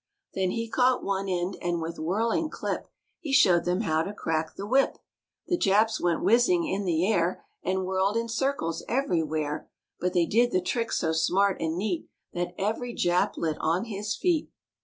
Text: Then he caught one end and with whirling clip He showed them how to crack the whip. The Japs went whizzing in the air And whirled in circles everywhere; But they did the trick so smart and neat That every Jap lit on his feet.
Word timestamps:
Then 0.33 0.49
he 0.49 0.67
caught 0.67 1.03
one 1.03 1.29
end 1.29 1.57
and 1.61 1.79
with 1.79 1.99
whirling 1.99 2.49
clip 2.49 2.87
He 3.19 3.31
showed 3.31 3.65
them 3.65 3.81
how 3.81 4.01
to 4.01 4.15
crack 4.15 4.55
the 4.55 4.65
whip. 4.65 4.97
The 5.45 5.59
Japs 5.59 6.01
went 6.01 6.23
whizzing 6.23 6.65
in 6.67 6.85
the 6.85 7.05
air 7.05 7.45
And 7.61 7.85
whirled 7.85 8.17
in 8.17 8.27
circles 8.27 8.83
everywhere; 8.89 9.69
But 9.99 10.13
they 10.13 10.25
did 10.25 10.49
the 10.49 10.59
trick 10.59 10.91
so 10.91 11.11
smart 11.11 11.61
and 11.61 11.77
neat 11.77 12.07
That 12.33 12.55
every 12.57 12.95
Jap 12.95 13.37
lit 13.37 13.57
on 13.59 13.83
his 13.85 14.15
feet. 14.15 14.49